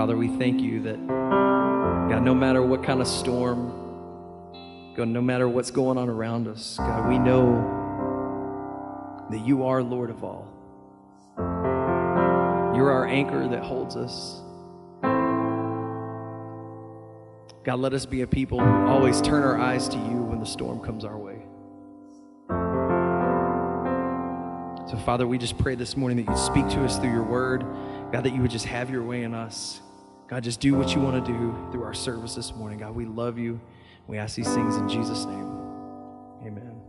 [0.00, 3.68] Father, we thank you that, God, no matter what kind of storm,
[4.96, 10.08] God, no matter what's going on around us, God, we know that you are Lord
[10.08, 10.48] of all.
[11.36, 14.40] You're our anchor that holds us.
[17.62, 20.46] God, let us be a people who always turn our eyes to you when the
[20.46, 21.42] storm comes our way.
[24.88, 27.66] So, Father, we just pray this morning that you'd speak to us through your word.
[28.10, 29.82] God, that you would just have your way in us.
[30.30, 32.78] God, just do what you want to do through our service this morning.
[32.78, 33.60] God, we love you.
[34.06, 35.58] We ask these things in Jesus' name.
[36.46, 36.80] Amen.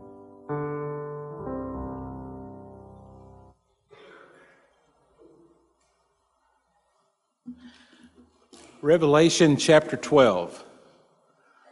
[8.84, 10.64] Revelation chapter 12.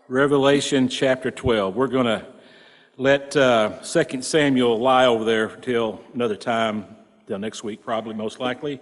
[0.07, 1.75] Revelation chapter 12.
[1.75, 2.25] We're going to
[2.97, 6.95] let uh, 2 Samuel lie over there until another time,
[7.27, 8.81] till next week, probably, most likely.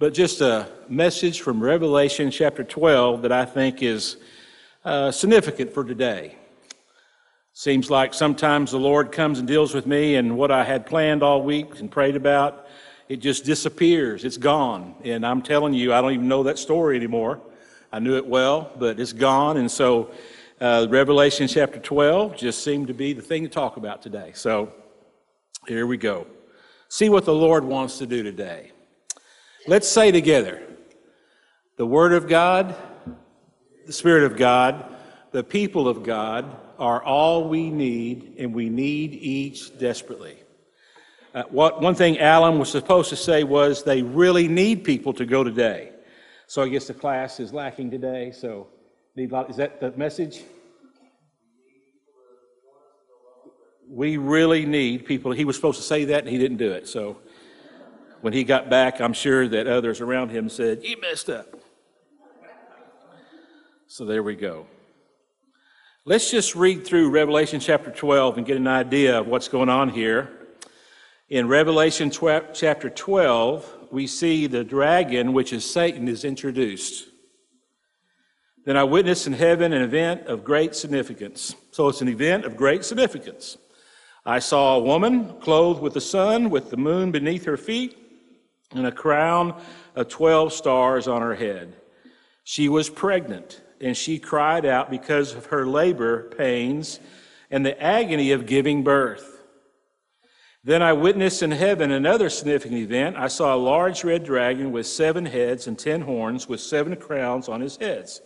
[0.00, 4.16] But just a message from Revelation chapter 12 that I think is
[4.84, 6.36] uh, significant for today.
[7.52, 11.24] Seems like sometimes the Lord comes and deals with me, and what I had planned
[11.24, 12.68] all week and prayed about
[13.08, 14.24] it just disappears.
[14.24, 14.94] It's gone.
[15.02, 17.40] And I'm telling you, I don't even know that story anymore.
[17.92, 19.56] I knew it well, but it's gone.
[19.56, 20.12] And so,
[20.60, 24.30] uh, Revelation chapter 12 just seemed to be the thing to talk about today.
[24.34, 24.72] So,
[25.66, 26.28] here we go.
[26.88, 28.70] See what the Lord wants to do today.
[29.68, 30.62] Let's say together
[31.76, 32.74] the Word of God,
[33.84, 34.96] the Spirit of God,
[35.30, 40.38] the people of God are all we need, and we need each desperately.
[41.34, 45.26] Uh, what, one thing Alan was supposed to say was they really need people to
[45.26, 45.92] go today.
[46.46, 48.30] So I guess the class is lacking today.
[48.30, 48.68] So
[49.16, 50.44] need, is that the message?
[53.86, 55.32] We really need people.
[55.32, 56.88] He was supposed to say that and he didn't do it.
[56.88, 57.18] So
[58.20, 61.46] when he got back, I'm sure that others around him said, You messed up.
[63.86, 64.66] So there we go.
[66.04, 69.90] Let's just read through Revelation chapter 12 and get an idea of what's going on
[69.90, 70.30] here.
[71.28, 77.06] In Revelation chapter 12, we see the dragon, which is Satan, is introduced.
[78.64, 81.54] Then I witnessed in heaven an event of great significance.
[81.70, 83.56] So it's an event of great significance.
[84.24, 87.96] I saw a woman clothed with the sun, with the moon beneath her feet,
[88.74, 89.60] and a crown
[89.94, 91.74] of 12 stars on her head.
[92.44, 97.00] She was pregnant, and she cried out because of her labor pains
[97.50, 99.38] and the agony of giving birth.
[100.64, 103.16] Then I witnessed in heaven another significant event.
[103.16, 107.48] I saw a large red dragon with seven heads and ten horns, with seven crowns
[107.48, 108.20] on his heads.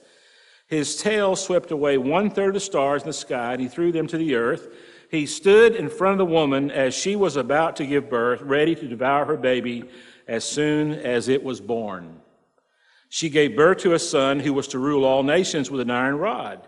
[0.66, 3.92] His tail swept away one third of the stars in the sky, and he threw
[3.92, 4.68] them to the earth.
[5.10, 8.74] He stood in front of the woman as she was about to give birth, ready
[8.74, 9.84] to devour her baby
[10.26, 12.20] as soon as it was born.
[13.08, 16.16] She gave birth to a son who was to rule all nations with an iron
[16.16, 16.66] rod.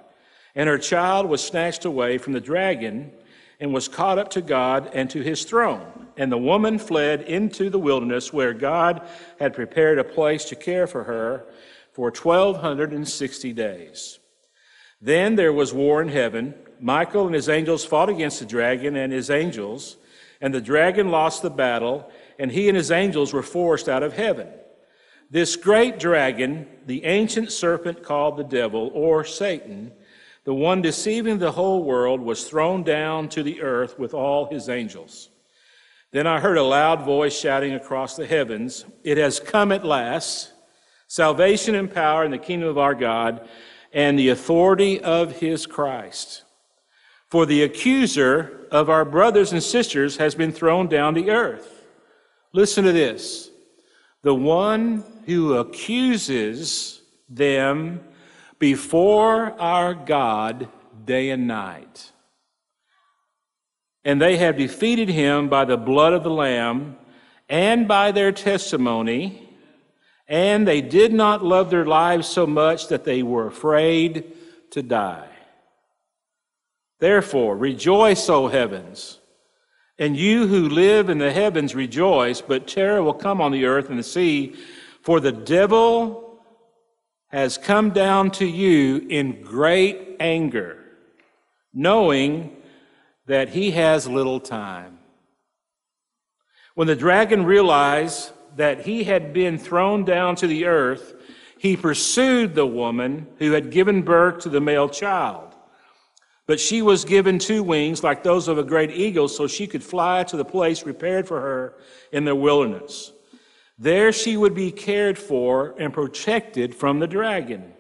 [0.55, 3.13] And her child was snatched away from the dragon
[3.59, 6.09] and was caught up to God and to his throne.
[6.17, 9.09] And the woman fled into the wilderness where God
[9.41, 11.47] had prepared a place to care for her
[11.93, 14.19] for 1260 days.
[15.01, 16.55] Then there was war in heaven.
[16.81, 19.97] Michael and his angels fought against the dragon and his angels,
[20.41, 24.13] and the dragon lost the battle, and he and his angels were forced out of
[24.13, 24.49] heaven.
[25.31, 29.93] This great dragon, the ancient serpent called the devil or Satan,
[30.45, 34.69] the one deceiving the whole world was thrown down to the earth with all his
[34.69, 35.31] angels.
[36.13, 40.53] Then I heard a loud voice shouting across the heavens, It has come at last,
[41.09, 43.49] salvation and power in the kingdom of our God
[43.93, 46.45] and the authority of his Christ.
[47.29, 51.74] For the accuser of our brothers and sisters has been thrown down to earth.
[52.55, 53.51] Listen to this.
[54.23, 58.01] The one who accuses them
[58.61, 60.69] before our God
[61.05, 62.13] day and night.
[64.05, 66.97] And they have defeated him by the blood of the Lamb
[67.49, 69.51] and by their testimony,
[70.29, 74.33] and they did not love their lives so much that they were afraid
[74.71, 75.29] to die.
[77.01, 79.19] Therefore, rejoice, O heavens,
[79.99, 83.91] and you who live in the heavens rejoice, but terror will come on the earth
[83.91, 84.55] and the sea,
[85.03, 86.41] for the devil
[87.29, 90.85] has come down to you in great anger,
[91.73, 92.57] knowing
[93.27, 94.99] that he has little time.
[96.75, 101.15] When the dragon realized that he had been thrown down to the earth,
[101.59, 105.54] he pursued the woman who had given birth to the male child.
[106.47, 109.83] But she was given two wings like those of a great eagle so she could
[109.83, 111.75] fly to the place prepared for her
[112.13, 113.13] in the wilderness
[113.79, 117.73] There she would be cared for and protected from the dragon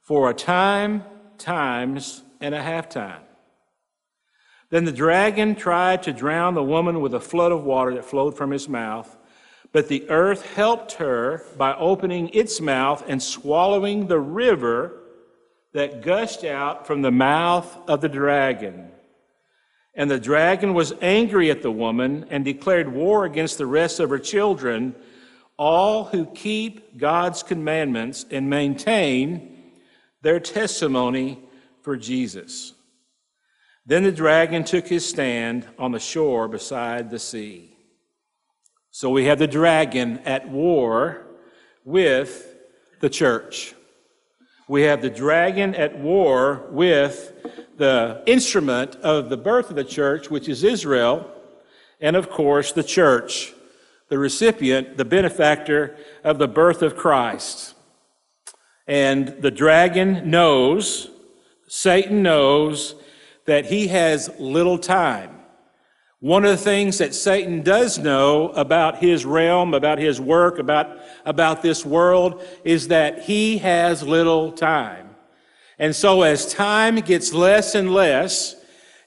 [0.00, 1.04] for a time,
[1.38, 3.22] times, and a half time.
[4.70, 8.36] Then the dragon tried to drown the woman with a flood of water that flowed
[8.36, 9.16] from his mouth.
[9.70, 15.01] But the earth helped her by opening its mouth and swallowing the river
[15.72, 18.90] that gushed out from the mouth of the dragon.
[19.94, 24.10] And the dragon was angry at the woman and declared war against the rest of
[24.10, 24.94] her children,
[25.58, 29.72] all who keep God's commandments and maintain
[30.22, 31.38] their testimony
[31.82, 32.72] for Jesus.
[33.84, 37.76] Then the dragon took his stand on the shore beside the sea.
[38.90, 41.26] So we have the dragon at war
[41.84, 42.54] with
[43.00, 43.74] the church.
[44.68, 47.32] We have the dragon at war with
[47.76, 51.28] the instrument of the birth of the church, which is Israel,
[52.00, 53.52] and of course the church,
[54.08, 57.74] the recipient, the benefactor of the birth of Christ.
[58.86, 61.10] And the dragon knows,
[61.66, 62.94] Satan knows,
[63.46, 65.41] that he has little time.
[66.22, 71.00] One of the things that Satan does know about his realm, about his work, about,
[71.26, 75.16] about this world, is that he has little time.
[75.80, 78.54] And so as time gets less and less,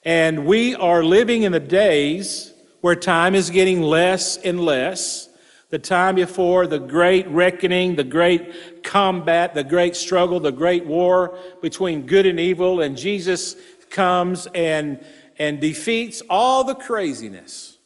[0.04, 5.30] and we are living in the days where time is getting less and less,
[5.70, 11.40] the time before the great reckoning, the great combat, the great struggle, the great war
[11.62, 13.56] between good and evil, and Jesus
[13.90, 15.00] comes and,
[15.38, 17.78] and defeats all the craziness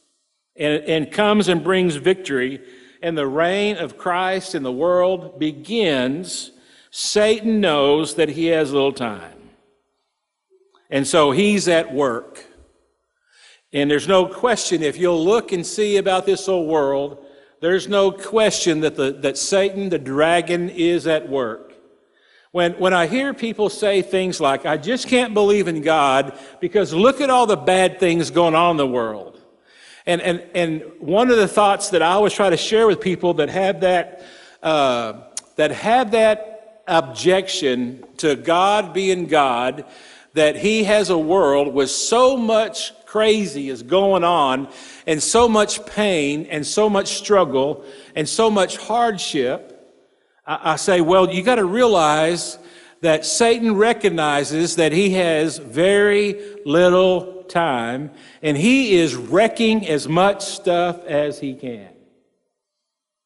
[0.56, 2.60] and, and comes and brings victory,
[3.02, 6.52] and the reign of Christ in the world begins,
[6.90, 9.50] Satan knows that he has little time.
[10.90, 12.44] And so he's at work.
[13.72, 17.24] And there's no question, if you'll look and see about this old world,
[17.60, 21.69] there's no question that, the, that Satan, the dragon, is at work.
[22.52, 26.92] When, when I hear people say things like, I just can't believe in God because
[26.92, 29.40] look at all the bad things going on in the world.
[30.04, 33.34] And, and, and one of the thoughts that I always try to share with people
[33.34, 34.24] that have that,
[34.64, 35.12] uh,
[35.54, 39.84] that have that objection to God being God,
[40.34, 44.68] that He has a world with so much crazy is going on
[45.06, 47.84] and so much pain and so much struggle
[48.16, 49.79] and so much hardship
[50.50, 52.58] I, say, well, you got to realize
[53.02, 58.10] that Satan recognizes that he has very little time
[58.42, 61.88] and he is wrecking as much stuff as he can.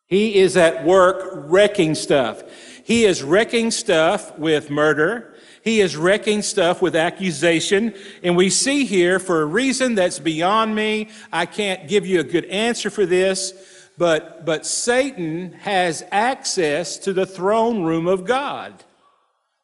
[0.06, 2.42] He is at work wrecking stuff.
[2.84, 5.34] He is wrecking stuff with murder.
[5.62, 7.94] He is wrecking stuff with accusation.
[8.22, 12.24] And we see here, for a reason that's beyond me, I can't give you a
[12.24, 13.54] good answer for this
[13.96, 18.84] but, but Satan has access to the throne room of God.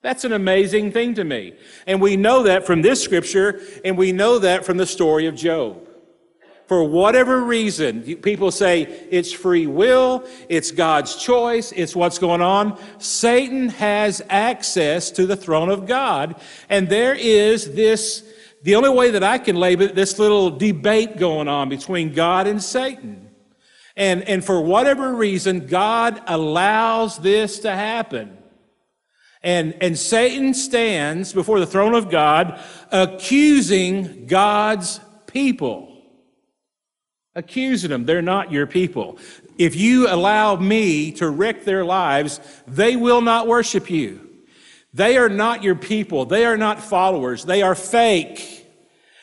[0.02, 1.54] That's an amazing thing to me.
[1.86, 5.34] And we know that from this scripture, and we know that from the story of
[5.34, 5.86] Job.
[6.66, 12.78] For whatever reason, people say it's free will, it's God's choice, it's what's going on.
[12.98, 16.40] Satan has access to the throne of God.
[16.68, 18.24] And there is this,
[18.62, 22.46] the only way that I can label it, this little debate going on between God
[22.46, 23.29] and Satan.
[23.96, 28.36] And, and for whatever reason, God allows this to happen.
[29.42, 35.86] And, and Satan stands before the throne of God accusing God's people.
[37.34, 38.04] Accusing them.
[38.04, 39.18] They're not your people.
[39.56, 44.28] If you allow me to wreck their lives, they will not worship you.
[44.92, 46.26] They are not your people.
[46.26, 47.44] They are not followers.
[47.44, 48.66] They are fake.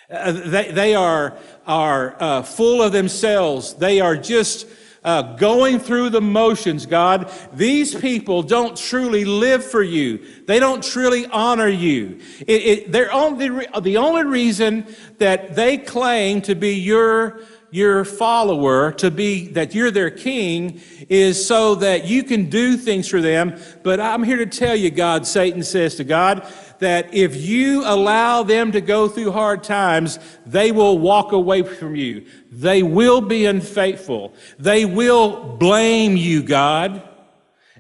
[0.10, 3.74] Uh, they, they are are uh, full of themselves.
[3.74, 4.68] They are just
[5.04, 7.32] uh, going through the motions, God.
[7.54, 10.26] These people don't truly live for you.
[10.46, 12.20] They don't truly honor you.
[12.42, 14.86] It, it, they're only, the only reason
[15.18, 21.46] that they claim to be your your follower to be that you're their king is
[21.46, 25.28] so that you can do things for them but i'm here to tell you god
[25.28, 26.48] satan says to god
[26.80, 31.96] that if you allow them to go through hard times, they will walk away from
[31.96, 32.26] you.
[32.52, 34.34] They will be unfaithful.
[34.60, 37.02] They will blame you, God.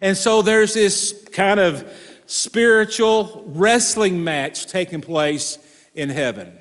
[0.01, 1.89] And so there's this kind of
[2.25, 5.57] spiritual wrestling match taking place
[5.93, 6.55] in heaven.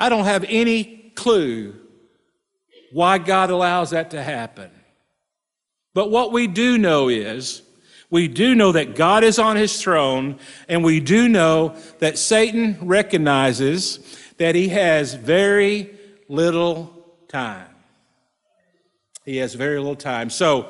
[0.00, 1.74] I don't have any clue
[2.92, 4.70] why God allows that to happen.
[5.94, 7.62] But what we do know is
[8.12, 10.38] we do know that God is on his throne,
[10.68, 14.00] and we do know that Satan recognizes
[14.36, 15.90] that he has very
[16.28, 16.92] little
[17.28, 17.70] time.
[19.24, 20.28] He has very little time.
[20.28, 20.68] So,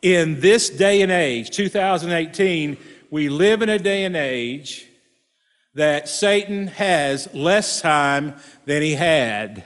[0.00, 2.76] in this day and age, 2018,
[3.10, 4.86] we live in a day and age
[5.74, 9.64] that Satan has less time than he had.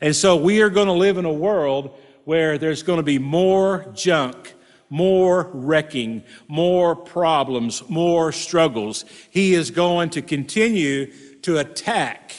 [0.00, 3.18] And so we are going to live in a world where there's going to be
[3.18, 4.54] more junk,
[4.88, 9.04] more wrecking, more problems, more struggles.
[9.30, 11.12] He is going to continue
[11.42, 12.34] to attack.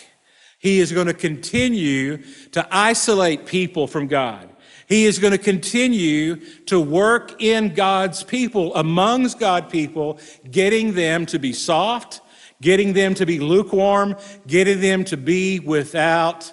[0.59, 4.49] He is going to continue to isolate people from God.
[4.87, 11.25] He is going to continue to work in God's people, amongst God people, getting them
[11.27, 12.21] to be soft,
[12.61, 14.15] getting them to be lukewarm,
[14.47, 16.51] getting them to be without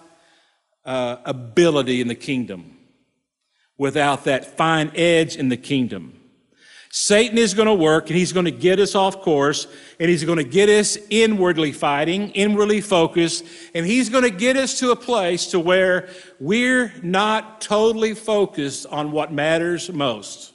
[0.84, 2.73] uh, ability in the kingdom,
[3.76, 6.20] without that fine edge in the kingdom.
[6.96, 9.66] Satan is going to work and he's going to get us off course
[9.98, 14.56] and he's going to get us inwardly fighting, inwardly focused, and he's going to get
[14.56, 20.53] us to a place to where we're not totally focused on what matters most.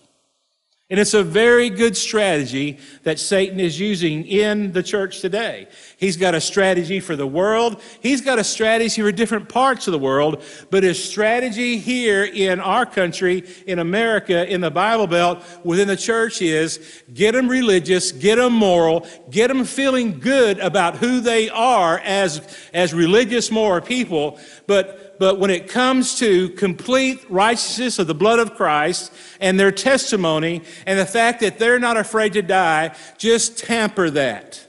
[0.92, 5.68] And it's a very good strategy that Satan is using in the church today.
[5.98, 7.80] He's got a strategy for the world.
[8.02, 10.42] He's got a strategy for different parts of the world.
[10.72, 15.96] But his strategy here in our country, in America, in the Bible Belt, within the
[15.96, 21.52] church is get them religious, get them moral, get them feeling good about who they
[21.52, 22.42] are as,
[22.74, 24.40] as religious, moral people.
[24.66, 29.72] But but when it comes to complete righteousness of the blood of Christ and their
[29.72, 34.66] testimony and the fact that they're not afraid to die, just tamper that.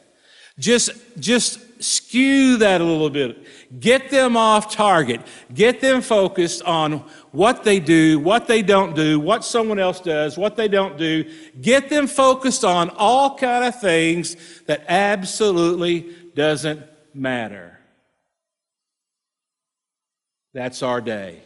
[0.58, 3.46] Just, just skew that a little bit.
[3.80, 5.20] Get them off target.
[5.54, 10.36] Get them focused on what they do, what they don't do, what someone else does,
[10.36, 11.24] what they don't do.
[11.60, 16.82] Get them focused on all kind of things that absolutely doesn't
[17.14, 17.79] matter.
[20.52, 21.42] That's our day.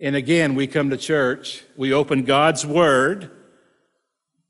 [0.00, 3.30] And again, we come to church, we open God's Word,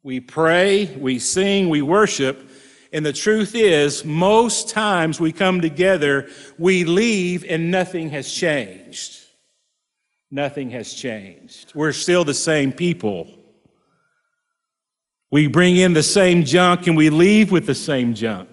[0.03, 2.49] we pray, we sing, we worship,
[2.93, 6.29] and the truth is, most times we come together,
[6.59, 9.19] we leave, and nothing has changed.
[10.31, 11.73] Nothing has changed.
[11.75, 13.29] We're still the same people.
[15.31, 18.49] We bring in the same junk and we leave with the same junk.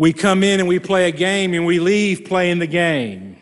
[0.00, 3.36] We come in and we play a game and we leave playing the game.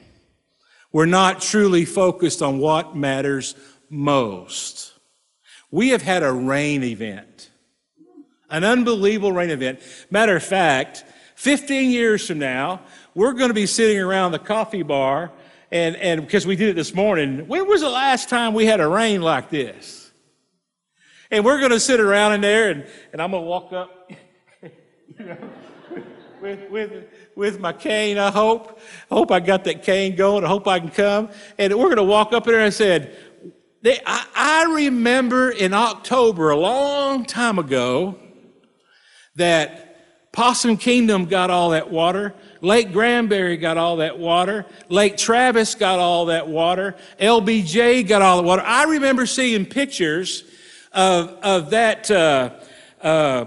[0.91, 3.55] We're not truly focused on what matters
[3.89, 4.93] most.
[5.71, 7.51] We have had a rain event,
[8.51, 9.79] an unbelievable rain event.
[10.11, 11.05] Matter of fact,
[11.37, 12.81] 15 years from now,
[13.15, 15.31] we're going to be sitting around the coffee bar,
[15.71, 18.81] and, and because we did it this morning, when was the last time we had
[18.81, 20.11] a rain like this?
[21.31, 24.11] And we're going to sit around in there, and, and I'm going to walk up.
[24.61, 25.39] you know,
[26.41, 28.81] with, with, with my cane, I hope.
[29.11, 30.45] I hope I got that cane going.
[30.45, 31.31] I hope I can come.
[31.59, 33.17] And we're going to walk up there and said,
[33.83, 38.19] they, I, I remember in October, a long time ago,
[39.37, 42.35] that Possum Kingdom got all that water.
[42.61, 44.67] Lake Granbury got all that water.
[44.89, 46.97] Lake Travis got all that water.
[47.21, 48.63] LBJ got all the water.
[48.63, 50.45] I remember seeing pictures
[50.93, 52.51] of, of that, uh,
[53.01, 53.47] uh,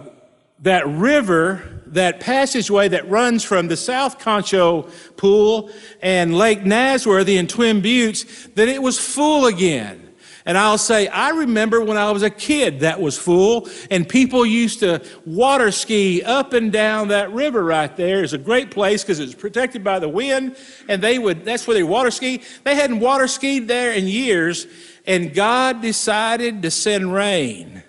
[0.59, 4.83] that river that passageway that runs from the South Concho
[5.17, 5.69] Pool
[6.01, 10.01] and Lake Nasworthy and Twin Buttes, that it was full again.
[10.45, 14.43] And I'll say, I remember when I was a kid that was full, and people
[14.45, 18.23] used to water ski up and down that river right there.
[18.23, 20.55] It's a great place because it's protected by the wind,
[20.89, 22.41] and they would, that's where they water ski.
[22.63, 24.65] They hadn't water skied there in years,
[25.05, 27.83] and God decided to send rain.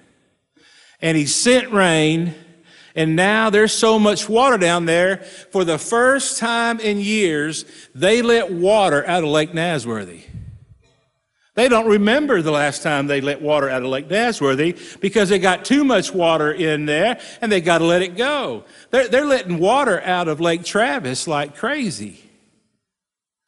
[1.00, 2.34] And He sent rain,
[2.94, 5.18] and now there's so much water down there.
[5.50, 10.22] For the first time in years, they let water out of Lake Nasworthy.
[11.54, 15.38] They don't remember the last time they let water out of Lake Nasworthy because they
[15.38, 18.64] got too much water in there and they got to let it go.
[18.90, 22.22] They're, they're letting water out of Lake Travis like crazy.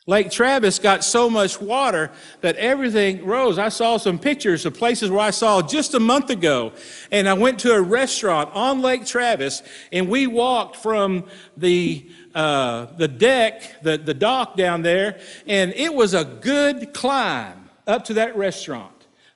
[0.07, 2.11] Lake Travis got so much water
[2.43, 3.59] that everything rose.
[3.59, 6.73] I saw some pictures of places where I saw just a month ago.
[7.11, 11.25] And I went to a restaurant on Lake Travis and we walked from
[11.57, 17.71] the, uh, the deck, the, the dock down there, and it was a good climb
[17.87, 18.91] up to that restaurant.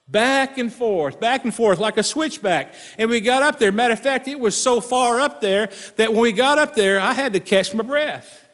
[0.06, 2.74] Back and forth, back and forth, like a switchback.
[2.98, 3.72] And we got up there.
[3.72, 7.00] Matter of fact, it was so far up there that when we got up there,
[7.00, 8.46] I had to catch my breath.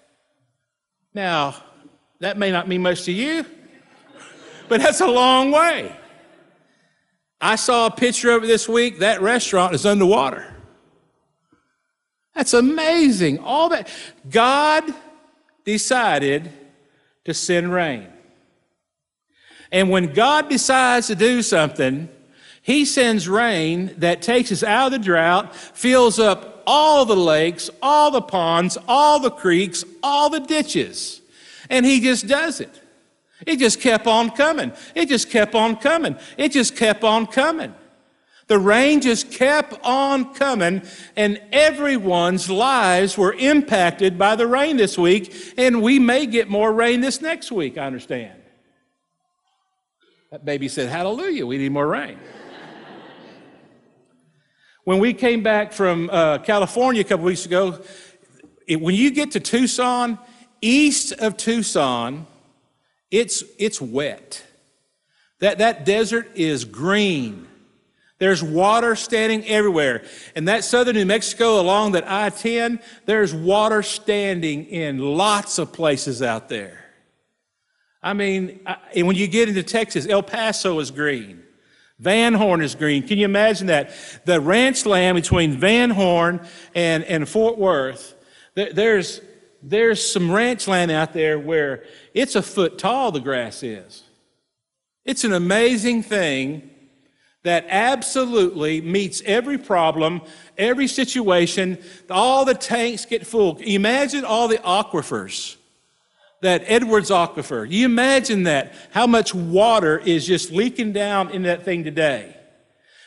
[1.13, 1.55] Now,
[2.21, 3.45] that may not mean much to you,
[4.69, 5.95] but that's a long way.
[7.41, 9.01] I saw a picture of it this week.
[9.01, 10.55] That restaurant is underwater.
[12.35, 13.39] That's amazing.
[13.41, 13.89] All that.
[14.29, 14.85] God
[15.65, 16.51] decided
[17.25, 18.09] to send rain.
[19.71, 22.09] And when God decides to do something,
[22.63, 27.71] He sends rain that takes us out of the drought, fills up all the lakes,
[27.83, 31.21] all the ponds, all the creeks, all the ditches.
[31.75, 32.81] And He just does it.
[33.45, 34.71] It just kept on coming.
[34.95, 36.17] It just kept on coming.
[36.39, 37.75] It just kept on coming.
[38.47, 40.83] The rain just kept on coming,
[41.17, 46.73] and everyone's lives were impacted by the rain this week, and we may get more
[46.73, 48.41] rain this next week, I understand.
[50.31, 52.21] That baby said, Hallelujah, we need more rain.
[54.85, 57.83] when we came back from uh, California a couple weeks ago,
[58.69, 60.21] it, when you get to Tucson,
[60.67, 62.27] east of Tucson,
[63.11, 64.45] it's, it's wet.
[65.41, 67.47] That, that desert is green.
[68.19, 70.05] There's water standing everywhere.
[70.35, 75.73] And that southern New Mexico along that I 10, there's water standing in lots of
[75.73, 76.85] places out there.
[78.03, 81.43] I mean, I, when you get into Texas, El Paso is green.
[81.99, 83.07] Van Horn is green.
[83.07, 83.91] Can you imagine that?
[84.25, 88.15] The ranch land between Van Horn and, and Fort Worth,
[88.55, 89.21] there, there's,
[89.65, 94.03] there's some ranch land out there where it's a foot tall, the grass is.
[95.05, 96.71] It's an amazing thing
[97.45, 100.23] that absolutely meets every problem,
[100.57, 101.79] every situation.
[102.11, 103.57] All the tanks get full.
[103.59, 105.57] Imagine all the aquifers
[106.41, 107.71] that Edwards Aquifer.
[107.71, 112.37] You imagine that, how much water is just leaking down in that thing today.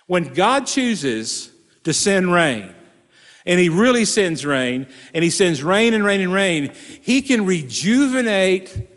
[0.07, 1.51] When God chooses
[1.83, 2.73] to send rain,
[3.47, 7.45] and He really sends rain, and He sends rain and rain and rain, He can
[7.47, 8.87] rejuvenate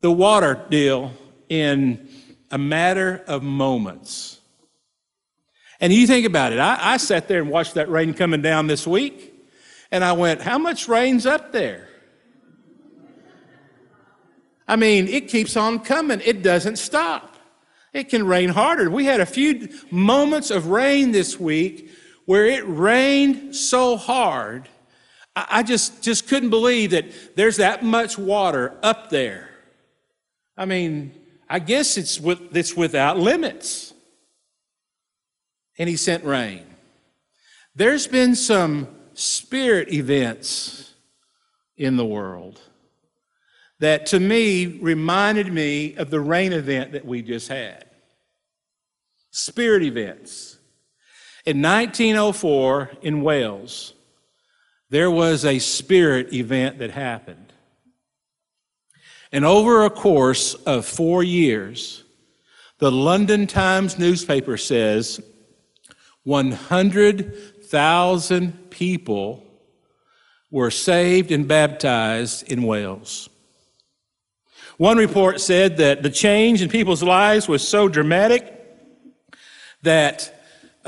[0.00, 1.12] the water deal
[1.48, 2.08] in
[2.50, 4.40] a matter of moments.
[5.80, 6.58] And you think about it.
[6.58, 9.34] I, I sat there and watched that rain coming down this week,
[9.90, 11.88] and I went, How much rain's up there?
[14.66, 17.34] I mean, it keeps on coming, it doesn't stop.
[17.94, 18.90] It can rain harder.
[18.90, 21.90] We had a few moments of rain this week
[22.28, 24.68] where it rained so hard,
[25.34, 29.48] I just, just couldn't believe that there's that much water up there.
[30.54, 31.14] I mean,
[31.48, 33.94] I guess it's, with, it's without limits
[35.78, 36.66] and he sent rain.
[37.74, 40.92] There's been some spirit events
[41.78, 42.60] in the world
[43.78, 47.86] that to me reminded me of the rain event that we just had.
[49.30, 50.57] Spirit events.
[51.48, 53.94] In 1904 in Wales,
[54.90, 57.54] there was a spirit event that happened.
[59.32, 62.04] And over a course of four years,
[62.80, 65.22] the London Times newspaper says
[66.24, 69.42] 100,000 people
[70.50, 73.30] were saved and baptized in Wales.
[74.76, 78.54] One report said that the change in people's lives was so dramatic
[79.80, 80.37] that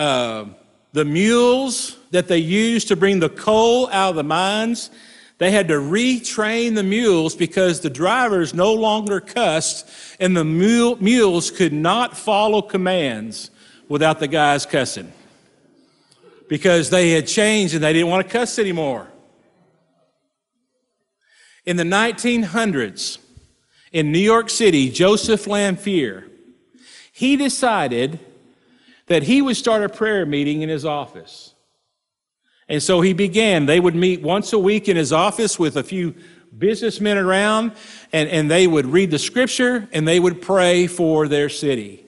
[0.01, 0.47] uh,
[0.93, 4.91] the mules that they used to bring the coal out of the mines,
[5.37, 10.97] they had to retrain the mules because the drivers no longer cussed and the mule,
[11.03, 13.51] mules could not follow commands
[13.91, 15.13] without the guys cussing
[16.49, 19.07] because they had changed and they didn't want to cuss anymore.
[21.67, 23.19] In the 1900s,
[23.93, 26.27] in New York City, Joseph Lanphier,
[27.13, 28.19] he decided
[29.11, 31.55] that he would start a prayer meeting in his office.
[32.68, 33.66] And so he began.
[33.66, 36.14] They would meet once a week in his office with a few
[36.57, 37.73] businessmen around,
[38.12, 42.07] and, and they would read the scripture and they would pray for their city.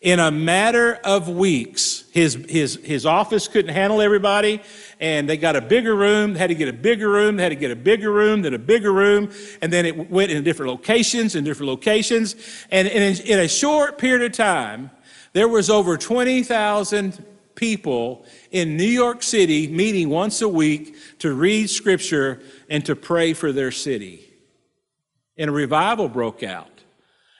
[0.00, 4.62] In a matter of weeks, his, his, his office couldn't handle everybody,
[5.00, 7.72] and they got a bigger room, had to get a bigger room, had to get
[7.72, 9.28] a bigger room, then a bigger room,
[9.60, 12.36] and then it went in different locations, in different locations.
[12.70, 14.92] And, in, in a short period of time,
[15.32, 21.68] there was over 20,000 people in New York City meeting once a week to read
[21.68, 24.28] scripture and to pray for their city.
[25.36, 26.68] And a revival broke out.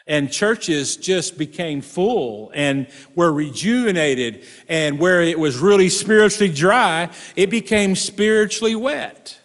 [0.07, 4.45] And churches just became full and were rejuvenated.
[4.69, 9.39] And where it was really spiritually dry it became spiritually wet.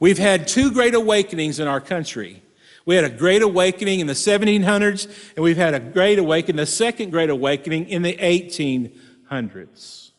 [0.00, 2.42] We've had two great awakenings in our country
[2.84, 6.66] we had a great awakening in the 1700s and we've had a great awakening the
[6.66, 10.10] second great awakening in the 1800s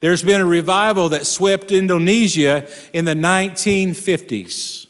[0.00, 4.86] there's been a revival that swept indonesia in the 1950s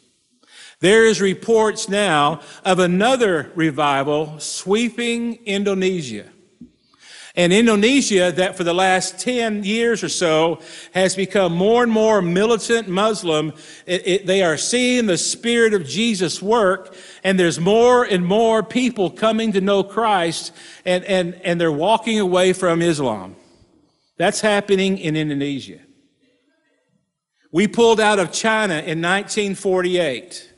[0.81, 6.31] there is reports now of another revival sweeping Indonesia.
[7.39, 10.63] And Indonesia, that for the last 10 years or so
[10.95, 13.53] has become more and more militant Muslim,
[13.85, 18.63] it, it, they are seeing the Spirit of Jesus work, and there's more and more
[18.63, 20.51] people coming to know Christ,
[20.87, 23.37] and, and, and they're walking away from Islam.
[24.17, 25.81] That's happening in Indonesia.
[27.53, 30.55] We pulled out of China in 1948.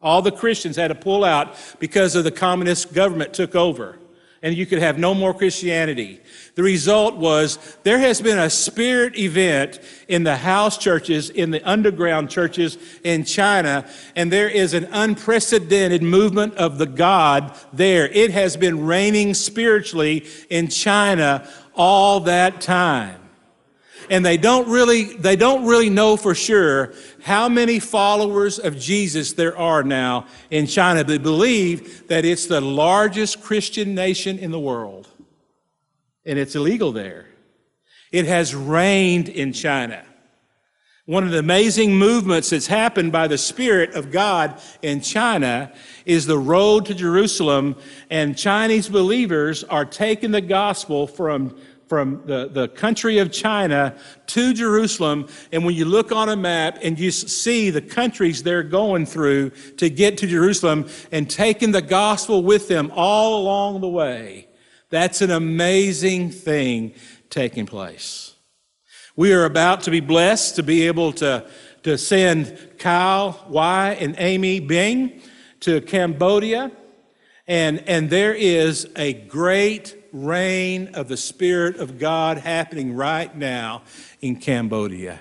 [0.00, 3.98] All the Christians had to pull out because of the communist government took over
[4.46, 6.20] and you could have no more Christianity.
[6.54, 11.68] The result was there has been a spirit event in the house churches, in the
[11.68, 18.06] underground churches in China, and there is an unprecedented movement of the God there.
[18.06, 23.25] It has been raining spiritually in China all that time
[24.10, 26.92] and they don't really they don't really know for sure
[27.22, 31.04] how many followers of Jesus there are now in China.
[31.04, 35.08] They believe that it's the largest Christian nation in the world.
[36.24, 37.26] And it's illegal there.
[38.12, 40.04] It has rained in China.
[41.06, 45.72] One of the amazing movements that's happened by the Spirit of God in China
[46.04, 47.76] is the road to Jerusalem,
[48.10, 53.96] and Chinese believers are taking the gospel from from the, the country of China
[54.26, 55.28] to Jerusalem.
[55.52, 59.50] And when you look on a map and you see the countries they're going through
[59.76, 64.48] to get to Jerusalem and taking the gospel with them all along the way,
[64.90, 66.94] that's an amazing thing
[67.30, 68.34] taking place.
[69.14, 71.48] We are about to be blessed to be able to,
[71.84, 75.22] to send Kyle Y and Amy Bing
[75.60, 76.70] to Cambodia.
[77.46, 83.82] And, and there is a great rain of the Spirit of God happening right now
[84.20, 85.20] in Cambodia.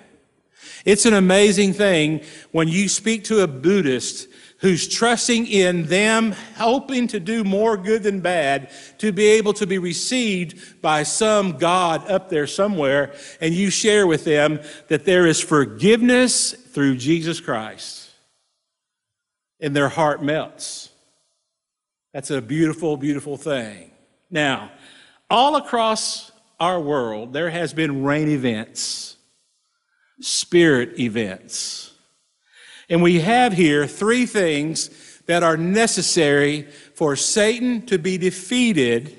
[0.85, 2.21] It's an amazing thing
[2.51, 4.27] when you speak to a Buddhist
[4.59, 9.67] who's trusting in them hoping to do more good than bad to be able to
[9.67, 15.27] be received by some God up there somewhere, and you share with them that there
[15.27, 18.09] is forgiveness through Jesus Christ,
[19.59, 20.89] and their heart melts.
[22.13, 23.91] That's a beautiful, beautiful thing.
[24.35, 24.69] Now,
[25.29, 29.15] all across our world, there has been rain events,
[30.19, 31.93] spirit events.
[32.89, 34.89] And we have here three things
[35.27, 36.63] that are necessary
[36.95, 39.17] for Satan to be defeated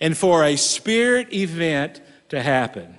[0.00, 2.94] and for a spirit event to happen.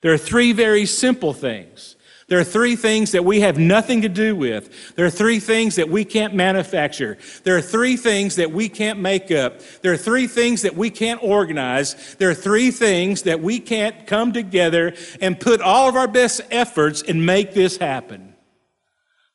[0.00, 1.96] There are three very simple things.
[2.32, 4.94] There are three things that we have nothing to do with.
[4.96, 7.18] There are three things that we can't manufacture.
[7.44, 9.60] There are three things that we can't make up.
[9.82, 12.14] There are three things that we can't organize.
[12.14, 16.40] There are three things that we can't come together and put all of our best
[16.50, 18.34] efforts and make this happen.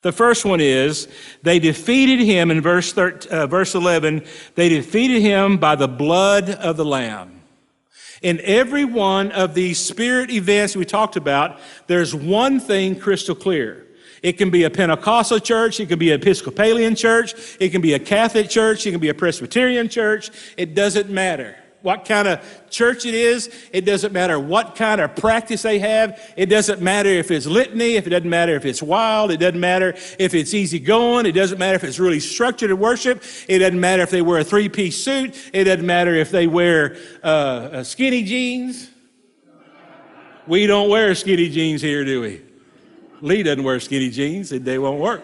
[0.02, 1.06] The first one is
[1.44, 4.24] they defeated him in verse, 13, uh, verse 11.
[4.56, 7.37] They defeated him by the blood of the Lamb.
[8.22, 13.86] In every one of these spirit events we talked about, there's one thing crystal clear.
[14.22, 17.94] It can be a Pentecostal church, it can be an Episcopalian church, it can be
[17.94, 20.30] a Catholic church, it can be a Presbyterian church.
[20.56, 23.50] It doesn't matter what kind of church it is.
[23.72, 26.20] It doesn't matter what kind of practice they have.
[26.36, 29.60] It doesn't matter if it's litany, if it doesn't matter if it's wild, it doesn't
[29.60, 33.58] matter if it's easy going, it doesn't matter if it's really structured in worship, it
[33.60, 36.96] doesn't matter if they wear a three piece suit, it doesn't matter if they wear
[37.22, 38.90] uh, skinny jeans.
[40.46, 42.42] We don't wear skinny jeans here, do we?
[43.20, 45.22] Lee doesn't wear skinny jeans, they won't work.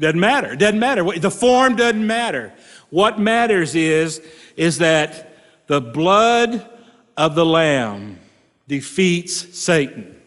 [0.00, 0.56] Doesn't matter.
[0.56, 1.04] Doesn't matter.
[1.18, 2.54] The form doesn't matter.
[2.90, 4.20] What matters is,
[4.56, 6.68] is that the blood
[7.16, 8.18] of the Lamb
[8.66, 10.20] defeats Satan.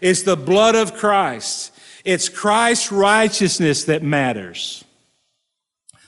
[0.00, 1.72] It's the blood of Christ.
[2.04, 4.84] It's Christ's righteousness that matters.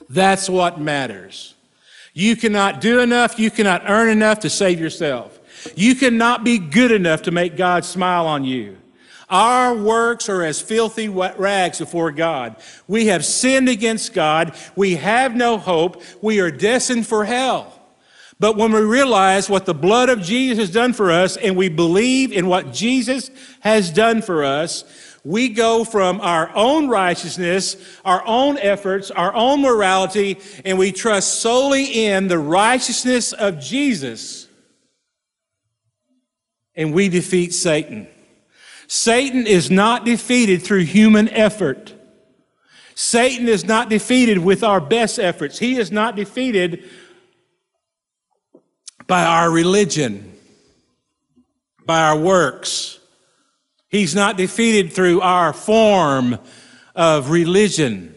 [0.08, 1.54] That's what matters.
[2.12, 3.38] You cannot do enough.
[3.38, 5.38] You cannot earn enough to save yourself.
[5.76, 8.79] You cannot be good enough to make God smile on you.
[9.30, 12.56] Our works are as filthy rags before God.
[12.88, 14.56] We have sinned against God.
[14.74, 16.02] We have no hope.
[16.20, 17.72] We are destined for hell.
[18.40, 21.68] But when we realize what the blood of Jesus has done for us and we
[21.68, 24.84] believe in what Jesus has done for us,
[25.22, 31.40] we go from our own righteousness, our own efforts, our own morality, and we trust
[31.40, 34.48] solely in the righteousness of Jesus.
[36.74, 38.08] And we defeat Satan.
[38.92, 41.94] Satan is not defeated through human effort.
[42.96, 45.60] Satan is not defeated with our best efforts.
[45.60, 46.82] He is not defeated
[49.06, 50.34] by our religion,
[51.86, 52.98] by our works.
[53.90, 56.40] He's not defeated through our form
[56.96, 58.12] of religion.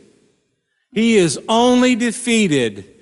[0.92, 3.00] He is only defeated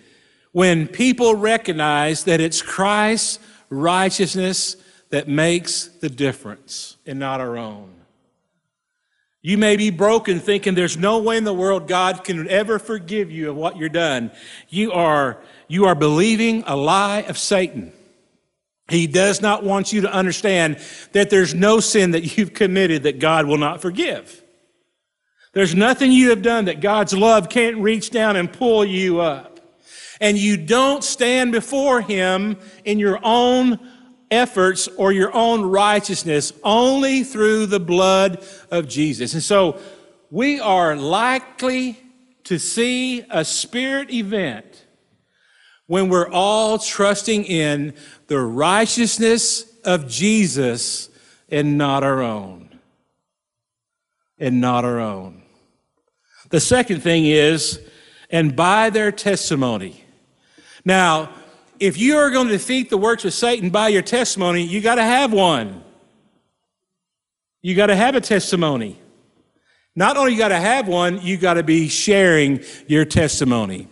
[0.52, 4.76] when people recognize that it's Christ's righteousness
[5.12, 7.94] that makes the difference and not our own.
[9.44, 13.32] You may be broken thinking there's no way in the world God can ever forgive
[13.32, 14.32] you of what you're done.
[14.70, 17.92] You are, you are believing a lie of Satan.
[18.88, 20.78] He does not want you to understand
[21.14, 24.44] that there's no sin that you've committed that God will not forgive.
[25.54, 29.60] There's nothing you have done that God's love can't reach down and pull you up.
[30.20, 33.80] And you don't stand before Him in your own
[34.32, 39.34] efforts or your own righteousness, only through the blood of Jesus.
[39.34, 39.80] And so
[40.32, 42.00] we are likely
[42.46, 44.86] to see a spirit event
[45.88, 47.94] when we're all trusting in
[48.28, 51.10] the righteousness of Jesus
[51.50, 52.80] and not our own.
[54.40, 55.44] And not our own.
[56.50, 57.80] The second thing is,
[58.30, 60.04] and by their testimony.
[60.84, 61.30] Now,
[61.82, 64.96] if you are going to defeat the works of Satan by your testimony, you got
[64.96, 65.84] to have one.
[67.64, 69.00] You got to have a testimony.
[69.96, 73.88] Not only you got to have one, you got to be sharing your testimony.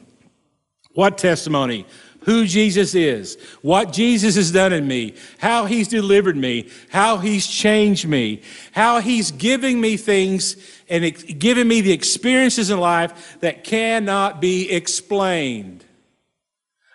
[0.94, 1.88] What testimony?
[2.26, 7.48] Who Jesus is, what Jesus has done in me, how he's delivered me, how he's
[7.48, 10.58] changed me, how he's giving me things
[10.90, 15.86] and giving me the experiences in life that cannot be explained.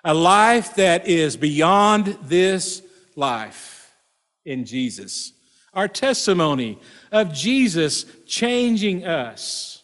[0.04, 2.82] A life that is beyond this
[3.16, 3.92] life
[4.44, 5.32] in Jesus.
[5.72, 6.78] Our testimony
[7.10, 9.82] of Jesus changing us,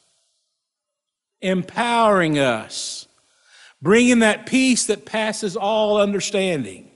[1.40, 3.08] empowering us
[3.82, 6.90] bringing that peace that passes all understanding.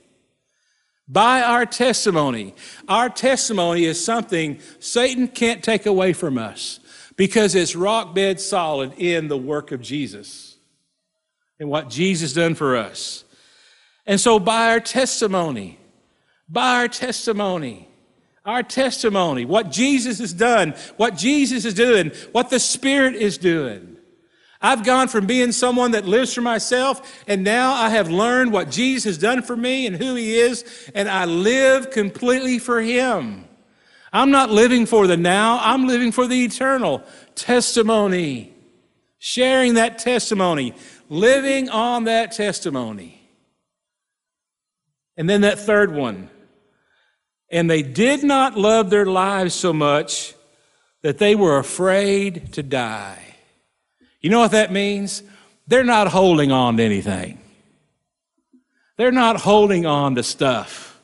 [1.07, 2.55] By our testimony,
[2.87, 6.79] our testimony is something Satan can't take away from us
[7.15, 10.44] because it's rock bed solid in the work of Jesus
[11.59, 13.23] and what Jesus done for us.
[14.05, 15.79] And so by our testimony,
[16.47, 17.87] by our testimony,
[18.45, 23.95] our testimony, what Jesus has done, what Jesus is doing, what the Spirit is doing,
[24.61, 28.71] I've gone from being someone that lives for myself, and now I have learned what
[28.71, 30.63] Jesus has done for me and who He is,
[30.95, 33.45] and I live completely for Him.
[34.13, 37.03] I'm not living for the now, I'm living for the eternal
[37.35, 38.53] testimony.
[39.19, 40.73] Sharing that testimony,
[41.09, 43.21] living on that testimony.
[45.17, 46.29] And then that third one.
[47.49, 50.33] And they did not love their lives so much
[51.01, 53.35] that they were afraid to die.
[54.19, 55.21] You know what that means?
[55.67, 57.39] They're not holding on to anything.
[58.97, 60.99] They're not holding on to stuff.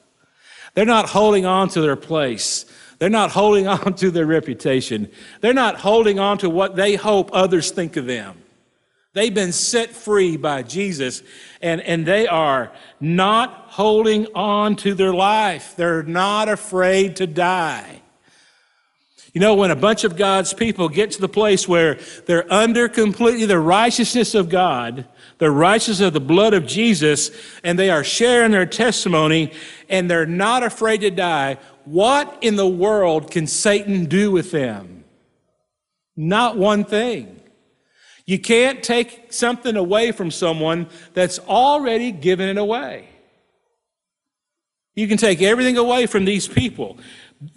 [0.73, 2.65] They're not holding on to their place.
[2.99, 5.09] They're not holding on to their reputation.
[5.41, 8.41] They're not holding on to what they hope others think of them.
[9.13, 11.21] They've been set free by Jesus,
[11.62, 12.71] and, and they are
[13.02, 15.76] not holding on to their life.
[15.76, 18.02] They're not afraid to die.
[19.34, 22.89] You know, when a bunch of God's people get to the place where they're under
[22.89, 25.06] completely the righteousness of God,
[25.38, 27.32] the righteousness of the blood of Jesus,
[27.63, 29.52] and they are sharing their testimony
[29.88, 35.06] and they're not afraid to die, what in the world can Satan do with them?
[36.17, 37.40] Not one thing.
[38.32, 43.10] You can't take something away from someone that's already given it away.
[44.96, 46.98] You can take everything away from these people.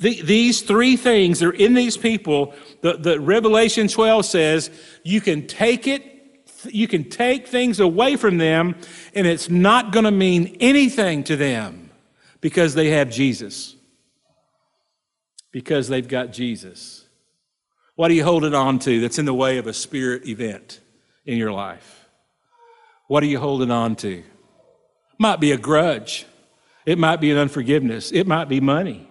[0.00, 2.54] The, these three things are in these people.
[2.80, 4.68] The, the Revelation 12 says
[5.04, 6.02] you can take it,
[6.64, 8.74] you can take things away from them,
[9.14, 11.92] and it's not going to mean anything to them
[12.40, 13.76] because they have Jesus.
[15.52, 17.03] Because they've got Jesus.
[17.96, 20.80] What are you holding on to that's in the way of a spirit event
[21.24, 22.08] in your life?
[23.06, 24.24] What are you holding on to?
[25.18, 26.26] Might be a grudge.
[26.86, 28.10] It might be an unforgiveness.
[28.10, 29.08] It might be money.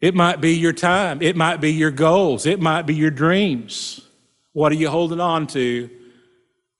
[0.00, 1.22] It might be your time.
[1.22, 2.46] It might be your goals.
[2.46, 4.00] It might be your dreams.
[4.52, 5.88] What are you holding on to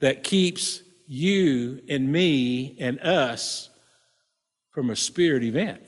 [0.01, 3.71] that keeps you and me and us
[4.73, 5.83] from a spirit event?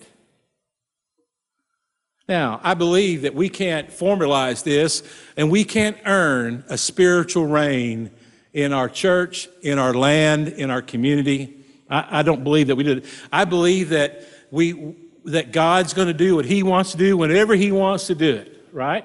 [2.29, 5.03] Now, I believe that we can't formalize this
[5.37, 8.11] and we can't earn a spiritual reign
[8.55, 11.55] in our church, in our land, in our community.
[11.91, 13.07] I, I don't believe that we did.
[13.31, 14.95] I believe that we,
[15.27, 18.37] that God's going to do what He wants to do whenever He wants to do
[18.37, 19.05] it, right?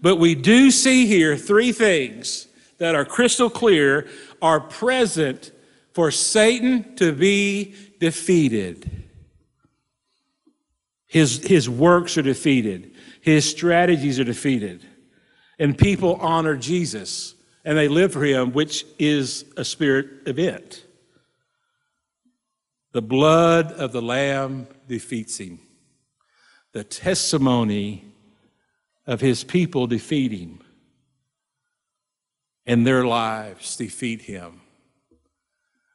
[0.00, 4.08] But we do see here three things that are crystal clear
[4.40, 5.52] are present
[5.92, 9.01] for Satan to be defeated.
[11.12, 12.94] His, his works are defeated.
[13.20, 14.82] His strategies are defeated.
[15.58, 17.34] And people honor Jesus
[17.66, 20.86] and they live for him, which is a spirit event.
[22.92, 25.60] The blood of the Lamb defeats him.
[26.72, 28.06] The testimony
[29.06, 30.60] of his people defeat him,
[32.64, 34.62] and their lives defeat him.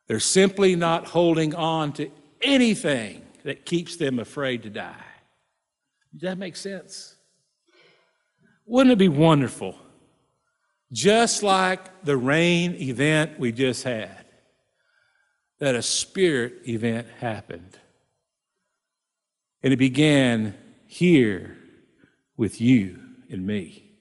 [0.06, 5.07] They're simply not holding on to anything that keeps them afraid to die.
[6.18, 7.16] Does that make sense?
[8.66, 9.76] Wouldn't it be wonderful?
[10.92, 14.26] Just like the rain event we just had,
[15.60, 17.78] that a spirit event happened.
[19.62, 20.56] And it began
[20.88, 21.56] here
[22.36, 23.00] with you
[23.30, 23.92] and me.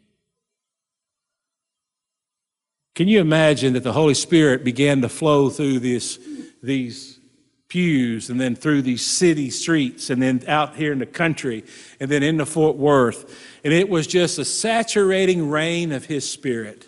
[2.95, 6.19] Can you imagine that the Holy Spirit began to flow through this,
[6.63, 7.16] these
[7.69, 11.65] pews and then through these city streets and then out here in the country
[12.01, 13.39] and then into Fort Worth?
[13.65, 16.87] And it was just a saturating rain of His Spirit.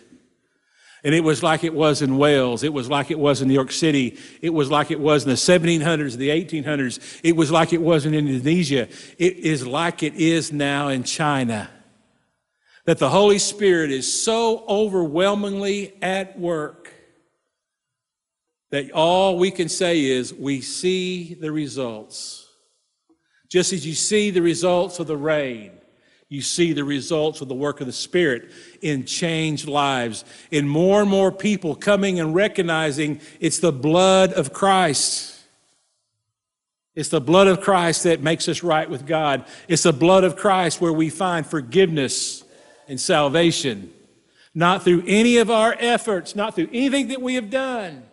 [1.03, 2.63] And it was like it was in Wales.
[2.63, 4.17] It was like it was in New York City.
[4.41, 7.19] It was like it was in the 1700s, the 1800s.
[7.23, 8.89] It was like it was in Indonesia.
[9.17, 11.69] It is like it is now in China.
[12.85, 16.91] That the Holy Spirit is so overwhelmingly at work
[18.71, 22.47] that all we can say is we see the results.
[23.47, 25.71] Just as you see the results of the rain,
[26.29, 28.51] you see the results of the work of the Spirit
[28.83, 34.53] in changed lives, in more and more people coming and recognizing it's the blood of
[34.53, 35.35] Christ.
[36.93, 39.45] It's the blood of Christ that makes us right with God.
[39.67, 42.43] It's the blood of Christ where we find forgiveness
[42.87, 43.91] and salvation,
[44.53, 48.03] not through any of our efforts, not through anything that we have done.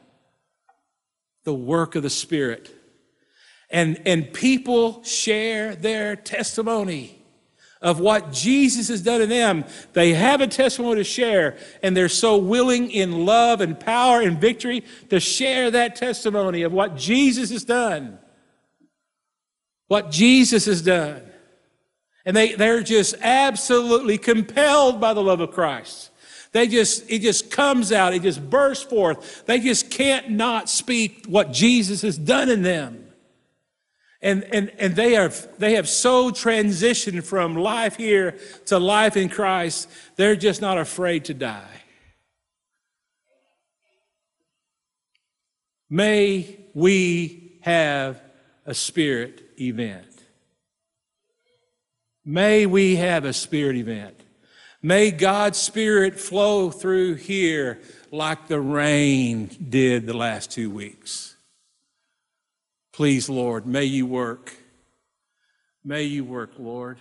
[1.46, 2.74] The work of the Spirit.
[3.70, 7.22] And, and people share their testimony
[7.80, 9.64] of what Jesus has done in them.
[9.92, 14.40] They have a testimony to share, and they're so willing in love and power and
[14.40, 18.18] victory to share that testimony of what Jesus has done.
[19.86, 21.22] What Jesus has done.
[22.24, 26.10] And they, they're just absolutely compelled by the love of Christ.
[26.56, 29.44] They just, it just comes out, it just bursts forth.
[29.44, 33.08] They just can't not speak what Jesus has done in them.
[34.22, 39.28] And, and, and they, are, they have so transitioned from life here to life in
[39.28, 41.82] Christ, they're just not afraid to die.
[45.90, 48.18] May we have
[48.64, 50.22] a spirit event.
[52.24, 54.22] May we have a spirit event.
[54.86, 57.80] May God's Spirit flow through here
[58.12, 61.34] like the rain did the last two weeks.
[62.92, 64.54] Please, Lord, may you work.
[65.84, 66.98] May you work, Lord.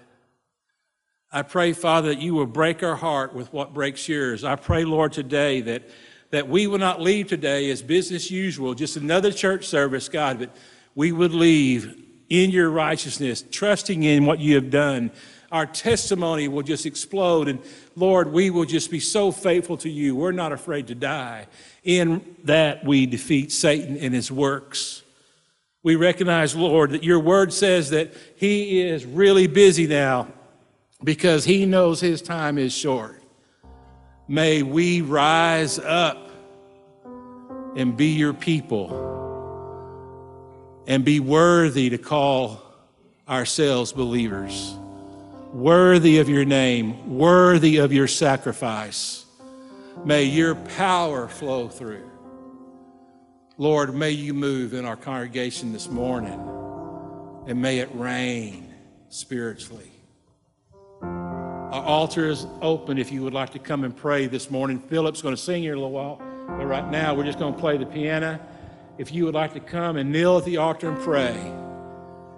[1.32, 4.44] I pray, Father, that you will break our heart with what breaks yours.
[4.44, 5.84] I pray, Lord, today that,
[6.32, 10.58] that we will not leave today as business usual, just another church service, God, but
[10.96, 15.12] we would leave in your righteousness, trusting in what you have done.
[15.52, 17.48] Our testimony will just explode.
[17.48, 17.60] And
[17.96, 20.16] Lord, we will just be so faithful to you.
[20.16, 21.48] We're not afraid to die.
[21.84, 25.04] In that, we defeat Satan and his works
[25.86, 30.28] we recognize, Lord, that your word says that he is really busy now
[31.04, 33.22] because he knows his time is short.
[34.28, 36.32] May we rise up
[37.76, 39.04] and be your people
[40.88, 42.64] and be worthy to call
[43.30, 44.76] ourselves believers,
[45.56, 49.24] worthy of your name, worthy of your sacrifice.
[50.04, 52.12] May your power flow through.
[53.58, 56.38] Lord, may you move in our congregation this morning
[57.48, 58.74] and may it rain
[59.08, 59.90] spiritually.
[61.02, 64.80] Our altar is open if you would like to come and pray this morning.
[64.80, 67.60] Philip's going to sing here a little while, but right now we're just going to
[67.60, 68.42] play the piano.
[68.98, 71.38] If you would like to come and kneel at the altar and pray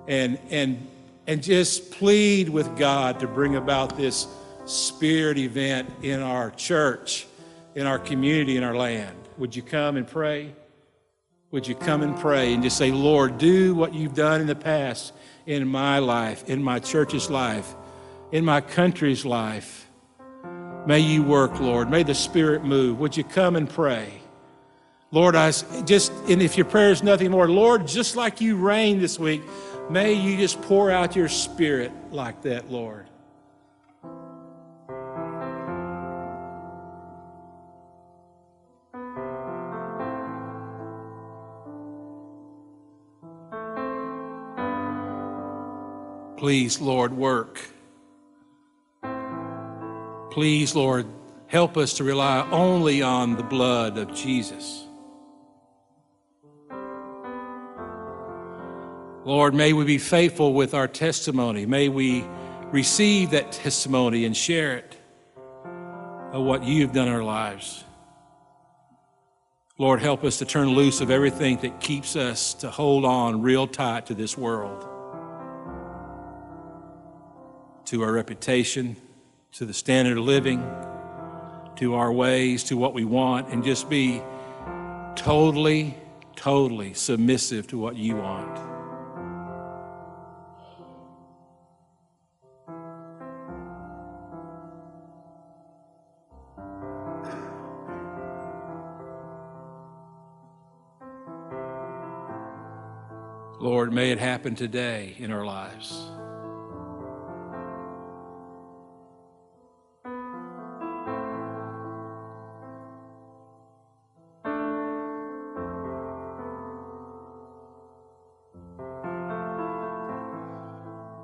[0.08, 0.88] and, and,
[1.28, 4.28] and just plead with God to bring about this
[4.66, 7.28] spirit event in our church,
[7.76, 10.54] in our community, in our land, would you come and pray?
[11.52, 14.56] would you come and pray and just say, Lord, do what you've done in the
[14.56, 15.14] past
[15.46, 17.74] in my life, in my church's life,
[18.32, 19.88] in my country's life.
[20.86, 21.90] May you work, Lord.
[21.90, 23.00] May the Spirit move.
[23.00, 24.22] Would you come and pray?
[25.12, 25.52] Lord, I
[25.86, 29.42] just, and if your prayer is nothing more, Lord, just like you rained this week,
[29.90, 33.06] may you just pour out your Spirit like that, Lord.
[46.38, 47.60] Please, Lord, work.
[50.32, 51.08] Please, Lord,
[51.48, 54.87] Help us to rely only on the blood of Jesus.
[59.28, 61.66] Lord, may we be faithful with our testimony.
[61.66, 62.24] May we
[62.72, 64.96] receive that testimony and share it
[66.32, 67.84] of what you've done in our lives.
[69.78, 73.68] Lord, help us to turn loose of everything that keeps us to hold on real
[73.68, 74.88] tight to this world,
[77.88, 78.96] to our reputation,
[79.52, 80.62] to the standard of living,
[81.76, 84.22] to our ways, to what we want, and just be
[85.18, 85.98] totally,
[86.38, 88.67] totally submissive to what you want.
[103.98, 106.12] May it happen today in our lives.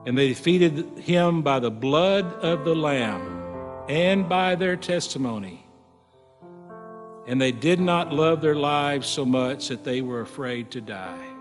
[0.07, 5.63] And they defeated him by the blood of the Lamb and by their testimony.
[7.27, 11.32] And they did not love their lives so much that they were afraid to die.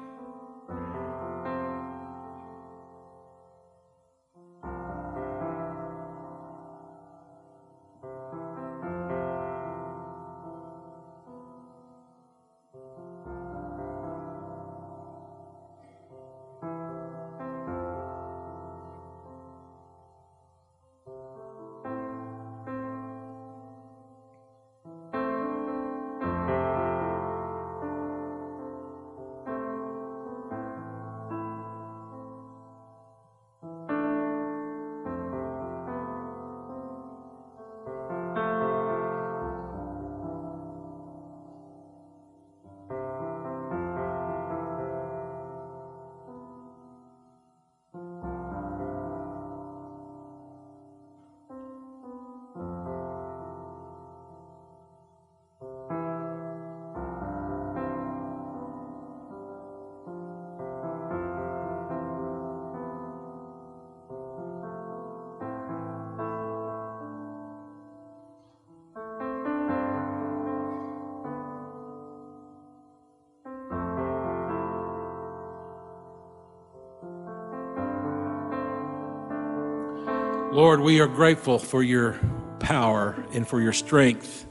[80.52, 82.20] Lord, we are grateful for your
[82.60, 84.44] power and for your strength.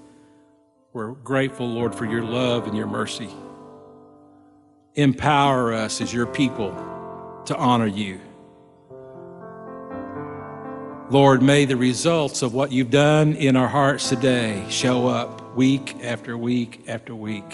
[0.93, 3.29] We're grateful, Lord, for your love and your mercy.
[4.95, 6.71] Empower us as your people
[7.45, 8.19] to honor you.
[11.11, 16.03] Lord, may the results of what you've done in our hearts today show up week
[16.03, 17.53] after week after week.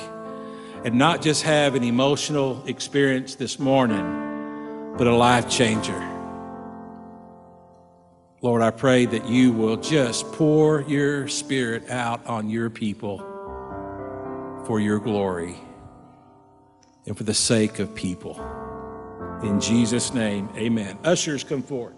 [0.85, 6.16] And not just have an emotional experience this morning, but a life changer.
[8.41, 13.17] Lord, I pray that you will just pour your spirit out on your people
[14.67, 15.55] for your glory
[17.07, 18.39] and for the sake of people.
[19.41, 20.99] In Jesus' name, amen.
[21.03, 21.95] Ushers, come forward.